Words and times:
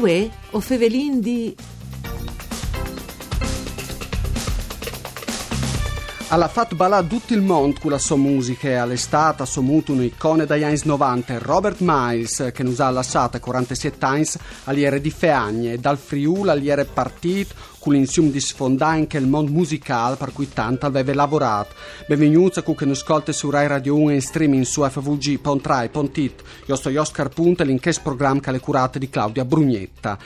Uè, 0.00 0.30
o 0.52 0.60
fevelin 0.60 1.20
di... 1.20 1.56
Alla 6.28 6.46
fat 6.46 6.76
balà 6.76 7.02
tutto 7.02 7.34
il 7.34 7.40
mondo 7.40 7.80
con 7.80 7.90
la 7.90 7.98
sua 7.98 8.14
musica 8.14 8.68
e 8.68 8.74
all'estate 8.74 9.42
ha 9.42 9.46
somuto 9.46 9.90
un'icona 9.90 10.44
dagli 10.44 10.62
anni 10.62 10.78
90, 10.84 11.38
Robert 11.38 11.78
Miles, 11.80 12.50
che 12.54 12.62
non 12.62 12.76
ha 12.78 12.90
lasciato 12.90 13.40
47 13.40 14.04
anni 14.04 14.24
all'iere 14.64 15.00
di 15.00 15.10
Feagne 15.10 15.72
e 15.72 15.78
dal 15.78 15.98
Friuli 15.98 16.50
all'iere 16.50 16.84
partito 16.84 17.56
con 17.78 17.94
l'insieme 17.94 18.30
di 18.30 18.40
sfondare 18.40 18.98
anche 18.98 19.18
il 19.18 19.26
mondo 19.26 19.50
musicale 19.50 20.16
per 20.16 20.32
cui 20.32 20.48
tanto 20.48 20.86
aveva 20.86 21.14
lavorato. 21.14 21.74
Benvenuti 22.06 22.58
a 22.58 22.62
chi 22.62 22.74
non 22.80 22.90
ascolta 22.90 23.32
su 23.32 23.50
Rai 23.50 23.66
Radio 23.66 23.96
1 23.96 24.10
e 24.10 24.14
in 24.14 24.22
streaming 24.22 24.64
su 24.64 24.82
fvg.rai.it. 24.82 26.42
Io 26.66 26.76
sto 26.76 27.00
Oscar 27.00 27.28
Punta 27.28 27.62
e 27.62 27.66
l'inchiesta 27.66 28.02
programma 28.02 28.40
che 28.40 28.50
le 28.50 28.60
curate 28.60 28.98
di 28.98 29.08
Claudia 29.08 29.44
Brugnetta. 29.44 30.18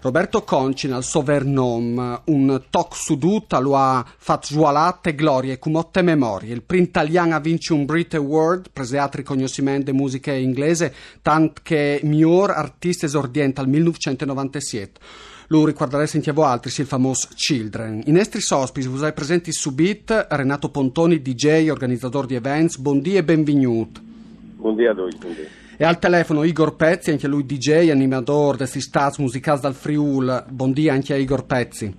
Roberto 0.00 0.44
Concina, 0.44 0.94
al 0.94 1.02
suo 1.02 1.22
vernom, 1.22 2.22
un 2.26 2.62
toc 2.70 2.94
suduta 2.94 3.58
lo 3.58 3.76
ha 3.76 4.04
fatto 4.16 4.46
svuolate 4.46 5.16
glorie 5.16 5.58
con 5.58 5.72
molte 5.72 6.02
memorie. 6.02 6.52
Il 6.52 6.62
primo 6.62 6.84
italiano 6.84 7.34
ha 7.34 7.40
vinto 7.40 7.74
un 7.74 7.84
Brit 7.84 8.14
Award, 8.14 8.68
prese 8.72 8.98
altri 8.98 9.22
riconoscimenti 9.22 9.90
di 9.90 9.96
musica 9.96 10.32
inglese, 10.32 10.94
tanto 11.20 11.62
che 11.64 11.98
miglior 12.04 12.50
artista 12.50 13.06
esordiente 13.06 13.60
al 13.60 13.68
1997 13.68 15.00
lo 15.48 15.64
ricorderete 15.64 16.08
sentiamo 16.08 16.44
altri, 16.44 16.70
il 16.76 16.86
famoso 16.86 17.28
Children. 17.34 18.02
I 18.04 18.12
nostri 18.12 18.40
ospiti, 18.50 18.86
vi 18.86 19.04
hai 19.04 19.12
presenti 19.12 19.50
su 19.52 19.74
Beat, 19.74 20.26
Renato 20.30 20.70
Pontoni, 20.70 21.22
DJ, 21.22 21.68
organizzatore 21.70 22.26
di 22.26 22.34
events, 22.34 22.76
buondì 22.76 23.16
e 23.16 23.24
benvenuto. 23.24 24.00
Buondì 24.02 24.84
a 24.84 24.92
voi, 24.92 25.10
buondì. 25.18 25.46
E 25.76 25.84
al 25.84 25.98
telefono 25.98 26.42
Igor 26.42 26.76
Pezzi, 26.76 27.12
anche 27.12 27.28
lui 27.28 27.46
DJ, 27.46 27.88
animatore 27.88 28.58
desti 28.58 28.80
stars 28.80 29.18
musicali 29.18 29.60
dal 29.60 29.74
Friul. 29.74 30.44
Buondì 30.50 30.88
anche 30.88 31.14
a 31.14 31.16
Igor 31.16 31.46
Pezzi. 31.46 31.96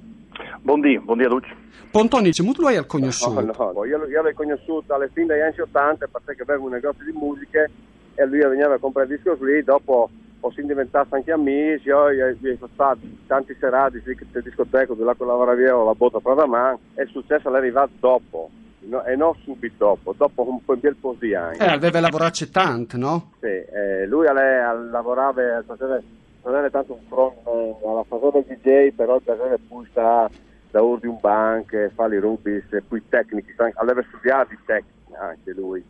Buondì, 0.61 0.99
buondì 0.99 1.23
a 1.23 1.29
tutti. 1.29 1.47
Pontoni, 1.89 2.29
c'è 2.29 2.43
molto 2.43 2.61
lui 2.61 2.75
al 2.75 2.85
conosciuto? 2.85 3.41
No, 3.41 3.71
no, 3.73 3.85
io, 3.85 4.05
io 4.05 4.21
l'ho 4.21 4.33
conosciuto 4.35 4.93
alle 4.93 5.09
fine 5.11 5.27
degli 5.27 5.41
anni 5.41 5.59
80 5.59 6.07
perché 6.23 6.43
avevo 6.43 6.65
un 6.65 6.71
negozio 6.71 7.03
di 7.03 7.13
musica 7.13 7.67
e 8.13 8.25
lui 8.27 8.37
veniva 8.37 8.75
a 8.75 8.77
comprare 8.77 9.07
il 9.07 9.15
disco 9.15 9.43
lì, 9.43 9.63
dopo 9.63 10.09
ho 10.41 10.51
si 10.51 10.61
diventato 10.63 11.15
anche 11.15 11.31
amici, 11.31 11.87
io 11.87 12.11
gli 12.11 12.57
ho 12.59 12.69
fatto 12.75 13.01
tanti 13.27 13.55
serati 13.59 14.01
sì, 14.05 14.15
che 14.15 14.25
discoteca, 14.41 14.93
di 14.93 15.03
là 15.03 15.13
con 15.13 15.27
la 15.27 15.33
Varavia 15.33 15.75
la 15.75 15.93
botta 15.93 16.19
mano 16.45 16.79
e 16.95 17.03
il 17.03 17.09
successo 17.09 17.53
è 17.53 17.57
arrivato 17.57 17.91
dopo 17.99 18.49
no, 18.81 19.03
e 19.03 19.15
non 19.15 19.33
subito 19.43 19.75
dopo, 19.77 20.13
dopo 20.15 20.49
un, 20.49 20.63
po' 20.63 20.73
un 20.73 20.79
bel 20.79 20.95
po' 20.95 21.15
di 21.19 21.35
anni. 21.35 21.57
Eh, 21.57 21.65
aveva 21.65 21.99
lavorato 21.99 22.47
tanto, 22.49 22.97
no? 22.97 23.31
Sì, 23.39 23.47
eh, 23.47 24.05
lui 24.07 24.27
alle, 24.27 24.89
lavorava, 24.89 25.63
faceva, 25.65 25.99
non 26.43 26.69
tanto 26.71 26.93
un 26.93 27.01
front, 27.07 27.83
alla 27.85 28.03
faceva 28.03 28.39
DJ, 28.39 28.91
però 28.93 29.19
faceva 29.19 29.57
poi 29.67 29.85
sta 29.89 30.29
da 30.71 30.81
ur 30.81 30.99
di 30.99 31.07
un 31.07 31.17
banco, 31.19 31.77
fa 31.95 32.07
i 32.07 32.19
rubis, 32.19 32.63
poi 32.87 33.01
tecnici, 33.09 33.53
aveva 33.75 34.03
studiato 34.07 34.53
tecnici 34.65 35.13
anche 35.19 35.51
lui. 35.51 35.83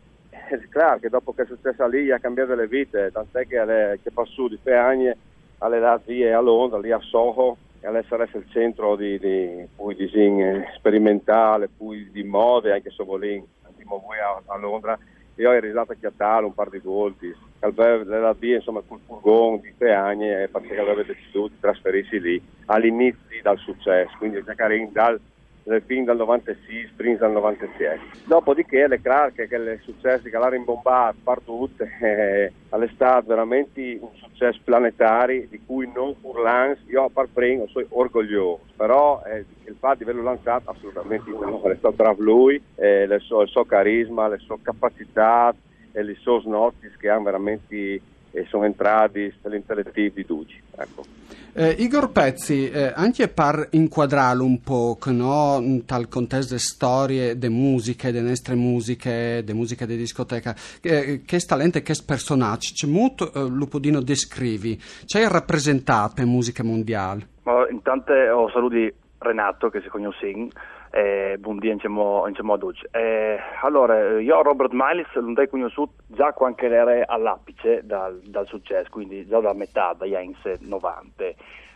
È 0.50 0.58
chiaro 0.68 0.98
che 0.98 1.08
dopo 1.08 1.32
che 1.32 1.42
è 1.42 1.46
successo 1.46 1.86
lì 1.86 2.10
ha 2.10 2.18
cambiato 2.18 2.56
le 2.56 2.66
vite, 2.66 3.12
tant'è 3.12 3.46
che, 3.46 3.56
alle, 3.56 4.00
che 4.02 4.10
passò 4.10 4.48
di 4.48 4.58
tre 4.60 4.76
anni 4.76 5.08
alle 5.58 6.00
lì 6.06 6.28
a 6.28 6.40
Londra, 6.40 6.80
lì 6.80 6.90
a 6.90 6.98
Soho, 6.98 7.56
e 7.80 7.86
all'essere 7.86 8.28
il 8.32 8.44
centro 8.48 8.96
di, 8.96 9.16
di, 9.20 9.64
poi 9.76 9.94
di 9.94 10.10
sperimentale, 10.74 11.68
poi 11.68 12.10
di 12.10 12.24
mode, 12.24 12.72
anche 12.72 12.90
se 12.90 13.04
volin, 13.04 13.44
andiamo 13.62 14.02
voi 14.04 14.18
a, 14.18 14.42
a, 14.44 14.56
Londra, 14.58 14.98
io 15.36 15.50
ho 15.50 15.52
arrivato 15.52 15.92
a 15.92 15.94
Chiatale 15.94 16.46
un 16.46 16.54
par 16.54 16.68
di 16.68 16.78
volte, 16.78 17.32
la 17.60 18.34
B 18.34 18.42
insomma 18.42 18.82
col 18.84 18.98
furgone 19.06 19.60
di 19.60 19.72
tre 19.78 19.94
anni 19.94 20.28
e 20.28 20.48
perché 20.50 20.76
aveva 20.76 21.04
deciso 21.04 21.46
di 21.46 21.60
trasferirsi 21.60 22.20
lì 22.20 22.42
all'inizio 22.66 23.40
dal 23.40 23.58
successo, 23.58 24.16
quindi 24.18 24.42
giocare 24.42 24.88
dal 24.90 25.20
del 25.62 25.82
film 25.86 26.04
del 26.04 26.16
96, 26.16 26.88
Springs 26.92 27.20
del 27.20 27.30
97. 27.30 28.00
Dopodiché 28.24 28.86
le 28.86 29.00
Clark 29.00 29.46
che 29.46 29.58
le 29.58 29.78
successi 29.82 30.30
che 30.30 30.36
l'hanno 30.36 30.50
rimbombato 30.50 31.16
partute 31.22 31.90
eh, 32.00 32.52
all'estate 32.70 33.26
veramente 33.26 33.98
un 34.00 34.10
successo 34.14 34.60
planetario 34.64 35.46
di 35.48 35.60
cui 35.64 35.90
non 35.92 36.14
Furlans, 36.20 36.78
io 36.88 37.04
a 37.04 37.10
par 37.12 37.28
primo 37.32 37.66
sono 37.68 37.86
orgoglioso, 37.90 38.60
però 38.76 39.22
eh, 39.26 39.44
il 39.64 39.76
fatto 39.78 39.98
di 39.98 40.02
averlo 40.04 40.22
lanciato 40.22 40.70
assolutamente 40.70 41.30
no, 41.30 41.62
è 41.62 41.76
stato 41.76 41.94
tra 41.94 42.14
lui, 42.18 42.60
eh, 42.76 43.02
il, 43.02 43.20
suo, 43.20 43.64
carisma, 43.64 44.28
le 44.28 44.38
sue 44.38 44.56
capacità 44.62 45.54
e 45.92 46.02
le 46.02 46.14
sue 46.14 46.42
notizie 46.44 46.96
che 46.98 47.08
hanno 47.08 47.24
veramente 47.24 48.00
e 48.30 48.46
sono 48.48 48.64
entrati 48.64 49.32
nell'intellettivo 49.42 50.14
di 50.14 50.24
Duci. 50.24 50.62
Ecco. 50.76 51.04
Eh, 51.52 51.70
Igor 51.78 52.12
Pezzi, 52.12 52.70
eh, 52.70 52.92
anche 52.94 53.26
per 53.26 53.68
inquadrarlo 53.72 54.44
un 54.44 54.60
po', 54.62 54.96
no? 55.06 55.60
tal 55.84 56.08
contesto 56.08 56.54
di 56.54 56.60
storie, 56.60 57.36
di 57.36 57.48
musiche, 57.48 58.12
delle 58.12 58.28
nostre 58.28 58.54
musiche, 58.54 59.42
di 59.44 59.52
musiche 59.52 59.84
di 59.84 59.96
discoteca, 59.96 60.54
eh, 60.80 61.22
che 61.26 61.38
talento 61.40 61.78
e 61.78 61.82
che 61.82 61.94
personaggi, 62.06 62.72
c'è 62.72 62.86
molto, 62.86 63.32
eh, 63.32 63.48
lo 63.48 63.66
podino 63.66 64.00
descrivi, 64.00 64.80
c'è 65.04 65.26
rappresentato 65.26 66.20
in 66.20 66.28
musica 66.28 66.62
mondiale? 66.62 67.26
Ma 67.42 67.68
intanto 67.68 68.12
ho 68.12 68.48
saluti 68.50 68.92
Renato 69.18 69.68
che 69.68 69.80
si 69.82 69.88
conosce 69.88 70.28
eh, 70.90 71.36
buondì 71.38 71.68
insieme, 71.68 72.02
insieme 72.26 72.52
ad 72.52 72.62
oggi. 72.62 72.84
Eh, 72.90 73.38
allora, 73.62 74.18
io 74.18 74.42
Robert 74.42 74.72
Miles 74.72 75.12
l'ho 75.14 75.48
conosciuto 75.48 75.92
già 76.06 76.32
quando 76.32 76.62
era 76.62 77.06
all'apice 77.06 77.82
dal, 77.84 78.20
dal, 78.24 78.46
successo, 78.46 78.88
quindi 78.90 79.26
già 79.26 79.40
da 79.40 79.52
metà 79.52 79.94
degli 79.98 80.14
anni 80.14 80.36
90. 80.58 81.24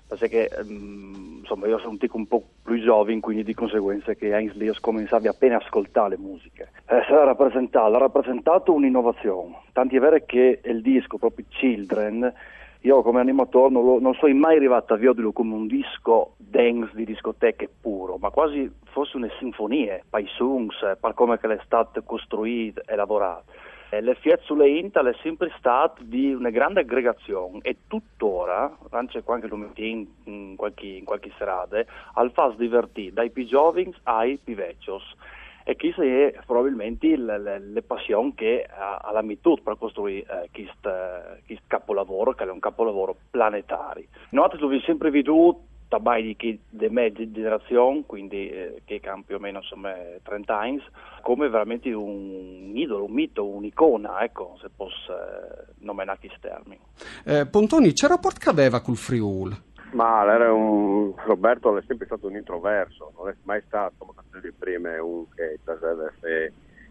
Perché 0.06 0.50
um, 0.62 1.38
insomma 1.40 1.66
io 1.66 1.78
sono 1.78 1.92
un 1.92 1.98
tipo 1.98 2.16
un 2.16 2.26
po' 2.26 2.42
più 2.62 2.80
giovane, 2.80 3.20
quindi 3.20 3.42
di 3.42 3.54
conseguenza 3.54 4.12
che 4.14 4.34
Heinz 4.34 4.54
Leos 4.54 4.78
cominciava 4.78 5.30
appena 5.30 5.56
a 5.56 5.62
ascoltare 5.64 6.10
le 6.10 6.18
musiche. 6.18 6.68
Eh, 6.86 7.04
rappresentato, 7.08 7.94
ha 7.94 7.98
rappresentato 7.98 8.72
un'innovazione, 8.72 9.62
tanti 9.72 9.96
è 9.96 10.00
vero 10.00 10.18
che 10.26 10.60
il 10.62 10.82
disco, 10.82 11.16
proprio 11.16 11.46
Children, 11.48 12.32
io 12.84 13.02
come 13.02 13.20
animatore 13.20 13.72
non, 13.72 13.82
lo, 13.82 13.98
non 13.98 14.14
sono 14.14 14.34
mai 14.34 14.56
arrivato 14.56 14.92
a 14.92 14.96
vederlo 14.98 15.32
come 15.32 15.54
un 15.54 15.66
disco 15.66 16.34
dance 16.36 16.90
di 16.94 17.06
discoteche 17.06 17.68
puro, 17.80 18.18
ma 18.18 18.28
quasi 18.28 18.70
fosse 18.84 19.16
una 19.16 19.30
sinfonia, 19.38 20.00
per 20.08 20.20
i 20.20 20.28
songs, 20.36 20.74
per 21.00 21.14
come 21.14 21.38
è 21.38 21.60
stato 21.64 22.02
costruito 22.02 22.82
e 22.86 22.94
lavorato. 22.94 23.52
L'effetto 24.00 24.42
sulle 24.42 24.68
Intel 24.68 25.06
è 25.06 25.16
sempre 25.22 25.52
stato 25.56 26.02
di 26.02 26.34
una 26.34 26.50
grande 26.50 26.80
aggregazione 26.80 27.60
e 27.62 27.76
tuttora, 27.86 28.76
anche 28.90 29.46
lo 29.46 29.56
metti 29.56 30.06
in 30.24 30.56
qualche, 30.56 30.86
in 30.86 31.04
qualche 31.04 31.30
serata, 31.38 31.82
al 32.14 32.32
fa 32.32 32.52
divertire 32.56 33.12
dai 33.12 33.30
più 33.30 33.46
giovani 33.46 33.94
ai 34.04 34.38
più 34.42 34.56
vecchi 34.56 34.90
e 35.64 35.76
questa 35.76 36.04
è 36.04 36.34
probabilmente 36.46 37.16
la, 37.16 37.38
la, 37.38 37.58
la 37.58 37.82
passione 37.82 38.32
che 38.34 38.66
ha, 38.68 38.96
ha 38.96 39.12
l'ammitud 39.12 39.62
per 39.62 39.76
costruire 39.78 40.44
eh, 40.44 40.50
questo 40.52 40.90
capolavoro, 41.66 42.34
che 42.34 42.44
è 42.44 42.50
un 42.50 42.60
capolavoro 42.60 43.16
planetario. 43.30 44.06
Noi 44.30 44.48
lo 44.58 44.66
abbiamo 44.66 44.82
sempre 44.82 45.10
veduto 45.10 45.72
tabai 45.88 46.22
di 46.22 46.36
chi 46.36 46.58
di 46.68 46.88
mezza 46.88 47.30
generazione, 47.30 48.02
quindi 48.04 48.48
eh, 48.48 48.82
che 48.84 49.00
ha 49.04 49.20
più 49.24 49.36
o 49.36 49.38
meno 49.38 49.58
insomma, 49.58 49.92
30 50.22 50.58
anni, 50.58 50.82
come 51.22 51.48
veramente 51.48 51.92
un 51.92 52.72
idolo, 52.74 53.04
un 53.04 53.12
mito, 53.12 53.46
un'icona, 53.46 54.22
ecco, 54.22 54.58
se 54.60 54.68
posso 54.74 55.12
eh, 55.12 55.64
nominare 55.78 56.18
questi 56.18 56.38
termini. 56.40 56.80
Eh, 57.24 57.46
Pontoni, 57.46 57.92
c'è 57.92 58.08
rapporto 58.08 58.40
che 58.40 58.50
aveva 58.50 58.80
col 58.80 58.96
Friul? 58.96 59.56
Ma 59.94 60.24
un, 60.50 61.14
Roberto 61.24 61.76
è 61.78 61.82
sempre 61.86 62.06
stato 62.06 62.26
un 62.26 62.34
introverso, 62.34 63.12
non 63.16 63.28
è 63.28 63.34
mai 63.44 63.62
stato, 63.66 63.94
come 63.98 64.12
dicevi 64.24 64.52
prima, 64.58 65.00
un 65.00 65.24
che 65.32 65.60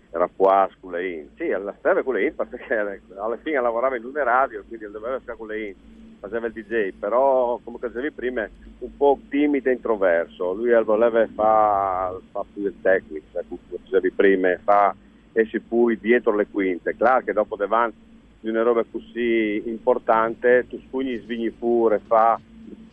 era 0.10 0.30
qua 0.34 0.70
con 0.80 0.92
le 0.92 1.10
in. 1.10 1.28
Sì, 1.36 1.52
alla 1.52 1.76
serve 1.82 2.04
con 2.04 2.14
le 2.14 2.28
in 2.28 2.36
perché 2.36 2.74
alla 2.74 3.38
fine 3.44 3.60
lavorava 3.60 3.98
in 3.98 4.06
una 4.06 4.24
radio, 4.24 4.64
quindi 4.66 4.90
doveva 4.90 5.16
essere 5.16 5.36
con 5.36 5.48
le 5.48 5.68
in, 5.68 5.74
faceva 6.22 6.48
il 6.48 6.54
DJ, 6.54 6.94
però 6.98 7.60
come 7.62 7.78
dicevi 7.82 8.12
prima 8.12 8.48
un 8.80 8.96
po' 8.96 9.20
timido 9.28 9.70
e 9.70 9.74
introverso, 9.74 10.54
lui 10.54 10.72
voleva 10.84 11.28
fare 11.36 12.20
fa 12.32 12.46
più 12.54 12.64
il 12.64 12.76
tecnico, 12.82 13.26
come 13.34 13.60
dicevi 13.84 14.12
prima, 14.12 14.58
fa 14.64 14.96
esci 15.34 15.60
poi 15.60 16.00
dietro 16.00 16.34
le 16.34 16.48
quinte, 16.50 16.96
chiaro 16.96 17.26
che 17.26 17.34
dopo 17.34 17.58
davanti 17.58 17.98
di 18.40 18.48
una 18.48 18.62
roba 18.62 18.86
così 18.90 19.62
importante 19.66 20.68
tu 20.70 20.80
spugni 20.80 21.18
svigni 21.18 21.50
pure, 21.50 22.00
fa 22.00 22.40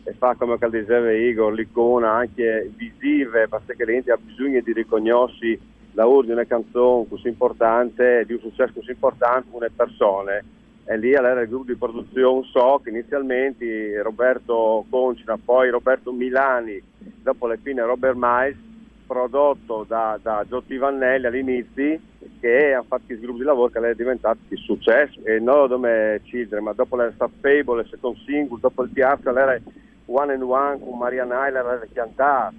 e 0.03 0.13
fa 0.13 0.35
come 0.35 0.57
diceva 0.69 1.11
Igor 1.11 1.53
l'icona 1.53 2.13
anche 2.13 2.71
visive 2.75 3.47
perché 3.47 3.85
l'ente 3.85 4.11
ha 4.11 4.17
bisogno 4.17 4.59
di 4.61 4.73
riconoscere 4.73 5.59
la 5.93 6.05
di 6.23 6.31
una 6.31 6.45
canzone 6.45 7.07
così 7.07 7.27
importante 7.27 8.23
di 8.25 8.33
un 8.33 8.39
successo 8.39 8.73
così 8.75 8.91
importante 8.91 9.47
una 9.51 9.69
persone. 9.75 10.43
E 10.85 10.97
lì 10.97 11.11
era 11.11 11.39
il 11.39 11.47
gruppo 11.47 11.71
di 11.71 11.77
produzione 11.77 12.47
so 12.51 12.81
che 12.83 12.89
inizialmente 12.89 14.01
Roberto 14.01 14.85
Concina 14.89 15.37
poi 15.37 15.69
Roberto 15.69 16.11
Milani 16.11 16.81
dopo 17.21 17.47
le 17.47 17.59
fine 17.61 17.83
Robert 17.83 18.15
Mais 18.15 18.55
prodotto 19.05 19.85
da, 19.87 20.17
da 20.21 20.43
Giotti 20.47 20.77
Vannelli 20.77 21.27
all'inizio 21.27 21.99
che 22.39 22.73
ha 22.73 22.83
fatto 22.87 23.13
sviluppo 23.15 23.37
di 23.37 23.43
lavoro 23.43 23.69
che 23.69 23.79
è 23.79 23.93
diventato 23.93 24.39
di 24.47 24.55
successo. 24.55 25.19
E 25.23 25.39
non 25.39 25.69
come 25.69 26.21
Children 26.23 26.63
ma 26.63 26.73
dopo 26.73 26.97
stato 27.13 27.33
Fable, 27.39 27.81
il 27.81 27.87
secondo 27.89 28.17
single 28.25 28.59
dopo 28.59 28.83
il 28.83 28.89
piazza 28.89 29.31
l'era 29.31 29.59
One 30.11 30.33
and 30.33 30.43
One 30.43 30.79
con 30.79 30.97
Maria 30.97 31.23
Nyler 31.23 31.63
l'era 31.63 31.87
chiantata 31.91 32.53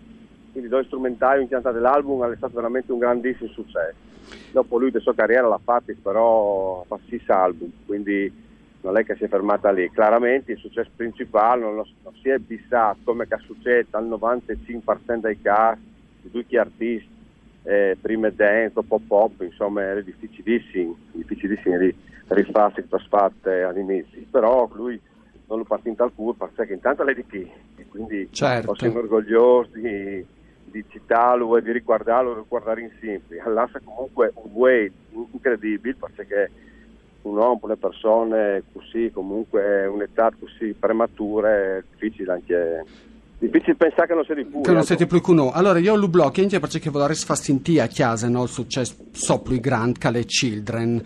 quindi 0.52 0.69
due 0.69 0.84
strumentali 0.84 1.46
chiantati 1.46 1.76
dell'album 1.76 2.31
è 2.31 2.37
stato 2.37 2.54
veramente 2.54 2.93
un 2.93 2.99
grandissimo 2.99 3.50
successo. 3.50 4.10
Dopo 4.50 4.78
lui 4.78 4.90
la 4.90 5.00
sua 5.00 5.14
carriera 5.14 5.49
l'ha 5.49 5.60
fatta 5.62 5.93
però 6.00 6.84
fa 6.87 6.99
sei 7.08 7.22
album 7.26 7.70
quindi 7.87 8.40
non 8.82 8.96
è 8.96 9.04
che 9.04 9.14
si 9.16 9.25
è 9.25 9.28
fermata 9.28 9.70
lì. 9.70 9.90
Chiaramente 9.90 10.52
il 10.52 10.58
successo 10.58 10.90
principale 10.94 11.62
non, 11.62 11.76
lo, 11.76 11.87
non 12.02 12.14
si 12.20 12.28
è 12.28 12.38
bissato 12.38 12.99
come 13.04 13.26
che 13.26 13.38
succede 13.38 13.87
al 13.93 14.08
95% 14.08 15.16
dei 15.20 15.40
casi 15.40 15.81
di 16.22 16.31
tutti 16.31 16.55
gli 16.55 16.58
artisti, 16.58 17.08
eh, 17.64 17.96
prima 18.00 18.28
dance, 18.31 18.72
dopo 18.75 19.00
pop, 19.06 19.40
insomma 19.40 19.82
era 19.82 20.00
difficilissimo, 20.00 20.96
difficilissimo 21.12 21.78
di 21.78 21.94
rifarsi 22.28 22.87
che 22.87 22.98
fatte 23.08 23.62
all'inizio, 23.62 24.20
però 24.31 24.69
lui 24.75 25.00
non 25.52 25.58
lo 25.58 25.64
partito 25.64 26.02
al 26.02 26.12
cuore 26.14 26.50
perché 26.54 26.72
intanto 26.72 27.02
lei 27.04 27.14
di 27.14 27.26
chi, 27.26 27.50
e 27.76 27.87
quindi 27.88 28.26
certo. 28.32 28.75
sono 28.75 28.99
orgoglioso 28.99 29.69
di, 29.75 30.25
di 30.64 30.84
citarlo 30.88 31.58
e 31.58 31.62
di 31.62 31.72
riguardarlo, 31.72 32.34
riguardare 32.34 32.81
insieme. 32.81 33.20
Allora 33.44 33.69
comunque 33.84 34.32
un 34.34 34.50
weight 34.54 34.93
incredibile 35.32 35.96
perché 35.99 36.50
un 37.22 37.37
uomo, 37.37 37.60
le 37.66 37.76
persone 37.76 38.62
così, 38.72 39.10
comunque 39.12 39.87
un'età 39.87 40.32
così 40.40 40.75
prematura 40.78 41.50
è 41.50 41.82
difficile 41.90 42.32
anche 42.32 42.84
difficile 43.38 43.75
pensare 43.75 44.06
che 44.06 44.14
non 44.14 44.25
siete 44.25 44.44
più. 44.44 44.60
Che 44.62 44.69
non 44.69 44.76
ecco. 44.78 44.87
siete 44.87 45.06
più 45.06 45.20
con 45.20 45.34
noi. 45.34 45.50
Allora, 45.52 45.78
io 45.78 45.96
lo 45.96 46.08
blocco 46.08 46.40
perché 46.40 46.90
vorrei 46.90 47.14
sentire 47.14 47.82
a 47.82 47.88
casa 47.88 48.28
no, 48.28 48.44
il 48.44 48.48
successo 48.48 48.94
so 49.10 49.40
più 49.40 49.60
grande 49.60 49.98
che 49.98 50.10
le 50.10 50.25
children. 50.25 51.02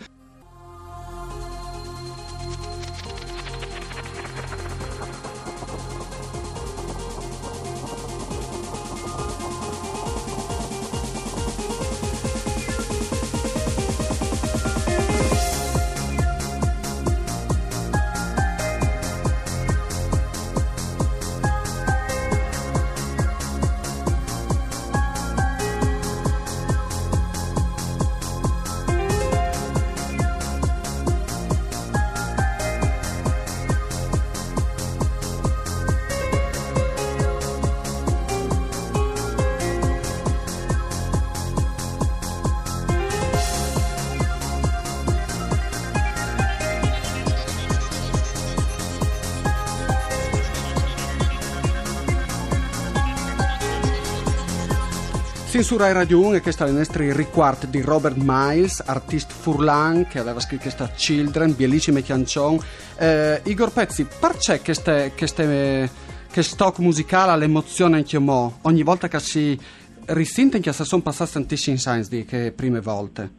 Su 55.62 55.76
Rai 55.76 55.92
Radio 55.92 56.20
1 56.20 56.34
e 56.34 56.40
questa 56.40 56.64
è 56.64 56.68
la 56.68 56.76
nostra 56.76 57.02
riquart 57.12 57.66
di 57.68 57.80
Robert 57.80 58.16
Miles, 58.18 58.82
artista 58.86 59.32
furlan 59.32 60.06
che 60.06 60.18
aveva 60.18 60.40
scritto 60.40 60.62
questa 60.62 60.88
Children, 60.88 61.54
Bielissime 61.56 62.02
Chiancion. 62.02 62.58
Eh, 62.98 63.40
Igor 63.44 63.72
Pezzi, 63.72 64.06
perché 64.20 64.60
queste, 64.62 65.12
queste, 65.16 65.88
che 66.30 66.42
stock 66.42 66.78
musicale 66.80 67.36
l'emozione 67.38 67.96
anche 67.96 68.18
mo? 68.18 68.58
Ogni 68.62 68.82
volta 68.82 69.08
che 69.08 69.18
si 69.20 69.58
risente 70.06 70.60
che 70.60 70.72
sono 70.72 71.02
passati 71.02 71.32
tantissimi 71.32 71.78
science 71.78 72.10
di 72.10 72.24
che 72.24 72.52
prime 72.54 72.80
volte. 72.80 73.30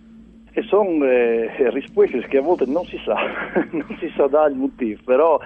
E 0.53 0.63
sono 0.63 1.05
eh, 1.05 1.51
risposte 1.71 2.25
che 2.27 2.37
a 2.37 2.41
volte 2.41 2.65
non 2.65 2.85
si 2.85 2.99
sa, 3.05 3.15
non 3.71 3.97
si 3.99 4.11
sa 4.15 4.27
dare 4.27 4.51
il 4.51 4.57
motivo, 4.57 5.01
però 5.05 5.39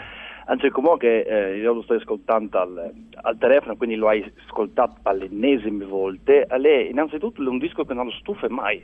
anzi 0.45 0.69
comunque 0.69 1.25
eh, 1.25 1.57
io 1.57 1.73
lo 1.73 1.81
sto 1.81 1.93
ascoltando 1.93 2.59
al, 2.59 2.93
al, 3.21 3.38
telefono, 3.38 3.75
quindi 3.75 3.95
lo 3.95 4.07
hai 4.07 4.23
ascoltato 4.47 4.99
all'ennesime 5.03 5.85
volte, 5.85 6.43
è 6.43 6.67
innanzitutto 6.89 7.41
un 7.41 7.57
disco 7.57 7.85
che 7.85 7.93
non 7.93 8.05
lo 8.05 8.11
stufa 8.11 8.47
mai, 8.49 8.83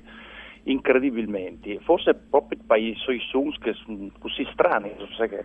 incredibilmente, 0.63 1.79
forse 1.79 2.13
proprio 2.13 2.59
per 2.65 2.79
i 2.79 2.93
suoi 2.95 3.19
suoni 3.19 3.57
che 3.59 3.73
sono 3.73 4.09
così 4.19 4.47
strani, 4.51 4.93
so 5.11 5.25
che, 5.25 5.43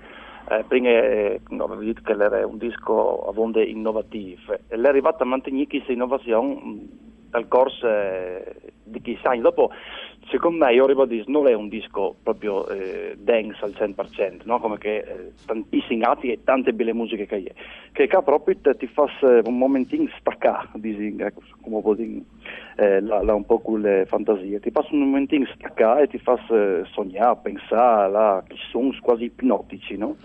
eh, 0.49 0.65
prima 0.67 0.89
eh, 0.89 1.41
no, 1.49 1.67
che 1.79 2.13
era 2.13 2.47
un 2.47 2.59
disco 2.59 3.29
a 3.29 3.33
volte 3.33 3.63
innovativo, 3.63 4.53
e 4.53 4.61
è 4.69 4.87
arrivato 4.87 5.23
a 5.23 5.27
mantenere 5.27 5.67
questa 5.67 5.93
innovazione 5.93 6.55
mm, 6.55 6.79
dal 7.31 7.49
corso 7.49 7.89
eh, 7.89 8.55
di 8.83 9.01
chissà 9.01 9.31
anni, 9.31 9.41
dopo 9.41 9.71
secondo 10.29 10.65
me 10.65 10.73
io 10.73 10.87
ribadisco 10.87 11.31
non 11.31 11.49
è 11.49 11.55
un 11.55 11.69
disco 11.69 12.15
proprio 12.23 12.69
eh, 12.69 13.17
dance 13.19 13.59
al 13.63 13.75
100% 13.77 14.43
no? 14.45 14.61
come 14.61 14.79
che 14.79 14.97
eh, 14.97 15.33
tantissimi 15.45 16.03
altri 16.03 16.33
e 16.33 16.41
tante 16.45 16.73
belle 16.73 16.93
musiche 16.93 17.27
che 17.27 17.37
è 17.37 17.53
che 17.93 18.09
qua 18.09 18.23
proprio 18.23 18.57
ti 18.77 18.87
fa 18.87 19.07
un 19.45 19.59
momentino 19.59 20.09
staccare 20.19 20.69
ecco, 20.83 21.43
come 21.61 21.81
può 21.81 21.95
dire 21.95 22.23
eh, 22.77 23.01
là, 23.01 23.23
là, 23.23 23.35
un 23.35 23.45
po' 23.45 23.61
con 23.61 23.81
le 23.81 24.05
fantasie 24.07 24.61
ti 24.61 24.71
fa 24.71 24.87
un 24.91 25.01
momentino 25.01 25.47
staccare 25.55 26.05
e 26.05 26.09
ti 26.09 26.19
fa 26.19 26.39
eh, 26.51 26.83
sognare, 26.93 27.39
pensare 27.43 28.11
là, 28.11 28.43
che 28.47 28.57
sono 28.71 28.95
quasi 29.01 29.25
ipnotici 29.25 29.97
no? 29.97 30.17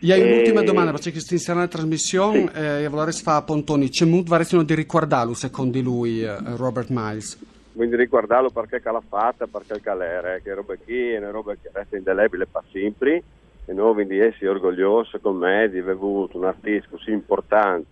E 0.00 0.12
hai 0.12 0.20
un'ultima 0.20 0.62
domanda, 0.62 0.92
perché 0.92 1.10
questa 1.10 1.34
inizierà 1.34 1.58
la 1.58 1.66
trasmissione 1.66 2.48
sì. 2.52 2.60
eh, 2.60 2.84
e 2.84 2.88
vorrei 2.88 3.12
fare 3.12 3.38
a 3.38 3.42
Pontoni. 3.42 3.88
C'è 3.88 4.04
molto 4.04 4.30
varissimo 4.30 4.62
di 4.62 4.76
ricordarlo, 4.76 5.34
secondo 5.34 5.80
lui, 5.80 6.22
eh, 6.22 6.36
Robert 6.54 6.86
Miles? 6.90 7.57
Quindi 7.78 7.94
riguardarlo 7.94 8.50
perché 8.50 8.80
l'ha 8.82 9.00
fatta, 9.08 9.46
perché 9.46 9.74
il 9.74 9.80
calere, 9.80 10.42
che 10.42 10.52
roba 10.52 10.74
qui, 10.74 11.12
è 11.12 11.18
una 11.18 11.30
roba 11.30 11.54
che 11.54 11.70
resta 11.72 11.96
indelebile 11.96 12.48
per 12.48 12.64
sempre 12.72 13.22
e 13.66 13.72
noi 13.72 13.94
quindi 13.94 14.18
essere 14.18 14.48
orgogliosi 14.48 15.20
con 15.20 15.36
me 15.36 15.70
di 15.70 15.78
aver 15.78 15.94
avuto 15.94 16.38
un 16.38 16.46
artista 16.46 16.88
così 16.90 17.12
importante 17.12 17.86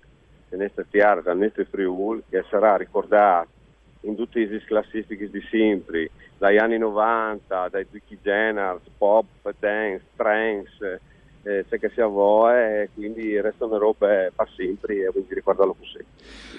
che 0.49 0.57
nesta 0.57 0.85
fiara 0.91 1.21
da 1.21 1.35
nostro 1.35 1.65
Friuli 1.67 2.25
che 2.29 2.45
sarà 2.51 2.75
ricordato 2.77 3.47
in 4.01 4.17
tutte 4.17 4.45
le 4.45 4.65
classifiche 4.65 5.31
di 5.31 5.41
sempre 5.49 6.11
dagli 6.37 6.57
anni 6.57 6.79
90, 6.79 7.69
dai 7.69 7.87
Vicky 7.89 8.19
Generals, 8.21 8.83
pop, 8.99 9.27
dance, 9.61 10.03
trance 10.17 11.01
eh, 11.45 11.65
c'è 11.69 11.79
che 11.79 11.91
sia 11.91 12.07
voi 12.07 12.57
e 12.57 12.89
quindi 12.93 13.41
restano 13.41 13.79
robe 13.79 14.33
per 14.35 14.49
sempre 14.57 14.97
e 14.97 15.11
quindi 15.13 15.33
ricordarlo 15.33 15.77
così. 15.79 16.05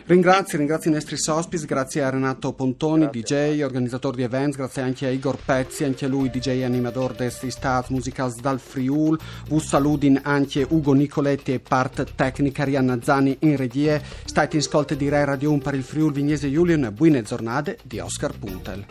Ringrazio, 0.08 0.58
ringrazio 0.58 0.90
i 0.90 0.94
nostri 0.94 1.18
sospis, 1.18 1.66
grazie 1.66 2.02
a 2.02 2.10
Renato 2.10 2.54
Pontoni, 2.54 3.10
grazie. 3.10 3.56
DJ, 3.56 3.62
organizzatore 3.62 4.16
di 4.16 4.24
events, 4.24 4.56
grazie 4.56 4.82
anche 4.82 5.06
a 5.06 5.10
Igor 5.10 5.38
Pezzi, 5.44 5.84
anche 5.84 6.08
lui 6.08 6.30
DJ 6.30 6.64
animatore 6.64 7.14
desti 7.14 7.52
Stats 7.52 7.90
Musicals 7.90 8.40
dal 8.40 8.58
Friul, 8.58 9.20
vi 9.50 9.60
saludin 9.60 10.22
anche 10.24 10.66
Ugo 10.70 10.94
Nicoletti 10.94 11.52
e 11.52 11.60
part 11.60 12.16
tecnica 12.16 12.64
Rianna 12.64 13.00
Zani 13.02 13.36
in 13.40 13.58
regie, 13.58 14.02
state 14.24 14.56
in 14.56 14.62
ascolto 14.62 14.96
di 14.96 15.10
Rai 15.10 15.26
Radio 15.26 15.52
1 15.52 15.60
per 15.60 15.74
il 15.74 15.84
Friul 15.84 16.14
Vignese 16.14 16.48
Julian, 16.48 16.90
buone 16.96 17.22
giornate 17.24 17.78
di 17.84 18.00
Oscar 18.00 18.32
Puntel. 18.32 18.86